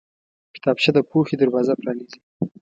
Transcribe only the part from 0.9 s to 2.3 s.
د پوهې دروازه پرانیزي